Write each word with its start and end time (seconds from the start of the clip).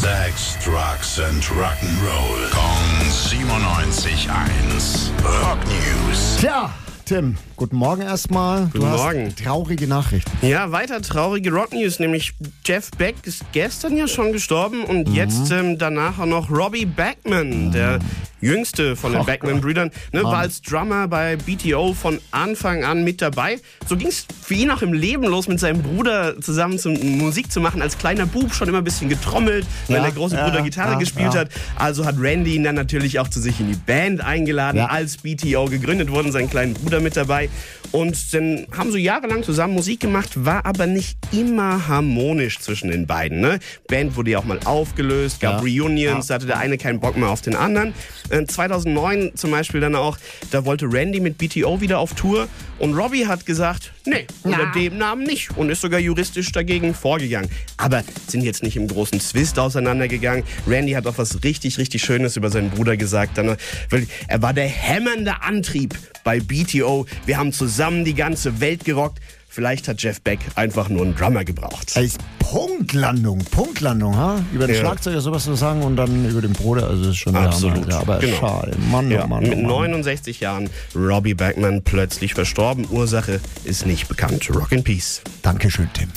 Sex, 0.00 0.58
Drugs 0.62 1.18
and 1.18 1.42
Rock'n'Roll. 1.44 2.50
Kong 2.50 3.00
97.1. 3.00 5.10
Rock 5.24 5.58
News. 5.66 6.36
Tja, 6.38 6.70
Tim, 7.06 7.36
guten 7.56 7.76
Morgen 7.76 8.02
erstmal. 8.02 8.66
Guten 8.66 8.80
du 8.80 8.86
hast 8.88 9.00
Morgen. 9.00 9.34
traurige 9.34 9.86
Nachrichten. 9.86 10.30
Ja, 10.46 10.70
weiter 10.70 11.00
traurige 11.00 11.50
Rock-News, 11.50 11.98
nämlich 11.98 12.34
Jeff 12.64 12.90
Beck 12.98 13.14
ist 13.22 13.42
gestern 13.52 13.96
ja 13.96 14.06
schon 14.06 14.32
gestorben 14.32 14.84
und 14.84 15.08
jetzt 15.08 15.50
ähm, 15.50 15.78
danach 15.78 16.18
auch 16.18 16.26
noch 16.26 16.50
Robbie 16.50 16.84
Backman, 16.84 17.72
der 17.72 17.98
jüngste 18.40 18.96
von 18.96 19.12
den 19.12 19.22
Oh 19.22 19.24
Backman-Brüdern, 19.24 19.90
ne, 20.12 20.22
war 20.22 20.38
als 20.38 20.60
Drummer 20.60 21.08
bei 21.08 21.36
BTO 21.36 21.94
von 21.94 22.20
Anfang 22.30 22.84
an 22.84 23.04
mit 23.04 23.22
dabei. 23.22 23.58
So 23.86 23.96
ging 23.96 24.08
es 24.08 24.26
für 24.42 24.54
ihn 24.54 24.70
auch 24.70 24.82
im 24.82 24.92
Leben 24.92 25.24
los, 25.24 25.48
mit 25.48 25.60
seinem 25.60 25.82
Bruder 25.82 26.40
zusammen 26.40 26.78
zum, 26.78 26.94
Musik 27.18 27.50
zu 27.50 27.60
machen. 27.60 27.82
Als 27.82 27.98
kleiner 27.98 28.26
Bub 28.26 28.54
schon 28.54 28.68
immer 28.68 28.78
ein 28.78 28.84
bisschen 28.84 29.08
getrommelt, 29.08 29.66
wenn 29.88 29.96
Ja, 29.96 30.02
der 30.02 30.12
große 30.12 30.36
ja, 30.36 30.48
Bruder 30.48 30.62
Gitarre 30.62 30.92
ja, 30.92 30.98
gespielt 30.98 31.34
hat. 31.34 31.48
Also 31.76 32.04
hat 32.04 32.16
Randy 32.18 32.54
ihn 32.54 32.64
dann 32.64 32.74
natürlich 32.74 33.18
auch 33.18 33.28
zu 33.28 33.40
sich 33.40 33.60
in 33.60 33.68
die 33.68 33.78
Band 33.78 34.20
eingeladen, 34.20 34.80
als 34.80 35.18
BTO 35.18 35.66
gegründet 35.66 36.10
wurde, 36.10 36.32
seinen 36.32 36.50
kleinen 36.50 36.74
Bruder 36.74 37.00
mit 37.00 37.16
dabei. 37.16 37.48
Und 37.92 38.34
dann 38.34 38.66
haben 38.76 38.90
so 38.90 38.98
jahrelang 38.98 39.42
zusammen 39.42 39.74
Musik 39.74 40.00
gemacht, 40.00 40.44
war 40.44 40.66
aber 40.66 40.86
nicht 40.86 41.16
immer 41.32 41.88
harmonisch 41.88 42.58
zwischen 42.58 42.90
den 42.90 43.06
beiden. 43.06 43.40
Ne? 43.40 43.58
Band 43.88 44.16
wurde 44.16 44.32
ja 44.32 44.38
auch 44.38 44.44
mal 44.44 44.58
aufgelöst, 44.64 45.40
gab. 45.40 45.62
Reunions, 45.62 46.26
da 46.26 46.34
hatte 46.34 46.46
der 46.46 46.58
eine 46.58 46.78
keinen 46.78 47.00
Bock 47.00 47.16
mehr 47.16 47.28
auf 47.28 47.40
den 47.40 47.56
anderen. 47.56 47.94
Äh, 48.36 48.46
2009 48.46 49.32
zum 49.34 49.50
Beispiel 49.50 49.80
dann 49.80 49.94
auch, 49.94 50.18
da 50.50 50.64
wollte 50.64 50.86
Randy 50.90 51.20
mit 51.20 51.38
BTO 51.38 51.80
wieder 51.80 51.98
auf 51.98 52.14
Tour 52.14 52.48
und 52.78 52.94
Robbie 52.94 53.26
hat 53.26 53.46
gesagt, 53.46 53.92
nee, 54.04 54.26
unter 54.42 54.66
dem 54.72 54.98
Namen 54.98 55.24
nicht 55.24 55.56
und 55.56 55.70
ist 55.70 55.80
sogar 55.80 56.00
juristisch 56.00 56.52
dagegen 56.52 56.94
vorgegangen. 56.94 57.50
Aber 57.76 58.04
sind 58.26 58.42
jetzt 58.42 58.62
nicht 58.62 58.76
im 58.76 58.88
großen 58.88 59.20
Zwist 59.20 59.58
auseinandergegangen. 59.58 60.44
Randy 60.66 60.92
hat 60.92 61.06
auch 61.06 61.18
was 61.18 61.42
richtig, 61.42 61.78
richtig 61.78 62.02
Schönes 62.02 62.36
über 62.36 62.50
seinen 62.50 62.70
Bruder 62.70 62.96
gesagt. 62.96 63.38
Dann, 63.38 63.56
weil 63.90 64.06
er 64.28 64.42
war 64.42 64.52
der 64.52 64.68
hämmernde 64.68 65.42
Antrieb 65.42 65.94
bei 66.24 66.40
BTO. 66.40 67.06
Wir 67.24 67.38
haben 67.38 67.52
zusammen 67.52 68.04
die 68.04 68.14
ganze 68.14 68.60
Welt 68.60 68.84
gerockt. 68.84 69.20
Vielleicht 69.56 69.88
hat 69.88 70.02
Jeff 70.02 70.20
Beck 70.20 70.40
einfach 70.54 70.90
nur 70.90 71.00
einen 71.02 71.14
Drummer 71.16 71.42
gebraucht. 71.42 71.92
Ey, 71.94 72.04
ist 72.04 72.18
Punktlandung, 72.40 73.38
Punktlandung, 73.50 74.14
ha? 74.14 74.44
Über 74.52 74.66
den 74.66 74.74
Ja. 74.76 74.82
Schlagzeuger 74.82 75.22
sowas 75.22 75.44
zu 75.44 75.54
sagen 75.54 75.80
und 75.80 75.96
dann 75.96 76.28
über 76.28 76.42
den 76.42 76.52
Bruder, 76.52 76.86
also 76.86 77.04
das 77.04 77.12
ist 77.12 77.16
schon 77.16 77.34
Absolut. 77.34 77.88
Ja, 77.88 78.00
aber 78.00 78.18
genau. 78.18 78.36
schade, 78.36 78.76
Mann, 78.90 79.10
Ja, 79.10 79.24
oh 79.24 79.28
Mann, 79.28 79.44
mit 79.44 79.54
oh 79.54 79.56
Mann. 79.56 79.66
69 79.66 80.40
Jahren 80.40 80.68
Robbie 80.94 81.32
Backman 81.32 81.80
plötzlich 81.82 82.34
verstorben. 82.34 82.86
Ursache 82.90 83.40
ist 83.64 83.86
nicht 83.86 84.08
bekannt. 84.08 84.46
Rock 84.54 84.72
in 84.72 84.84
Peace. 84.84 85.22
Dankeschön, 85.40 85.88
Tim. 85.94 86.10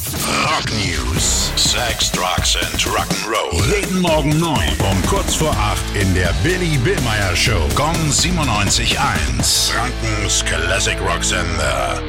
Rock 0.44 0.66
News. 0.74 1.54
Sex, 1.56 2.12
Drugs 2.12 2.58
and 2.58 2.82
Rock'n'Roll. 2.88 3.74
Jeden 3.74 4.02
Morgen 4.02 4.38
9 4.38 4.52
um 4.80 5.02
kurz 5.08 5.36
vor 5.36 5.52
8 5.54 5.78
in 6.02 6.14
der 6.14 6.34
Billy 6.44 6.78
Billmeyer 6.84 7.34
Show. 7.38 7.70
Gong 7.76 7.96
97.1. 8.12 9.72
Frankens 9.72 10.44
Classic 10.44 10.98
Rock 11.00 11.24
Sender. 11.24 12.02